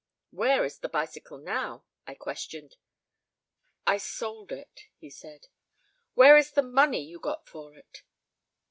"Where 0.31 0.65
is 0.65 0.79
the 0.79 0.89
bicycle 0.89 1.37
now?" 1.37 1.85
I 2.07 2.15
questioned. 2.15 2.77
"I 3.85 3.99
sold 3.99 4.51
it," 4.51 4.85
he 4.97 5.11
said. 5.11 5.45
"Where 6.15 6.37
is 6.37 6.53
the 6.53 6.63
money 6.63 7.03
you 7.03 7.19
got 7.19 7.45
for 7.47 7.77
it?" 7.77 8.01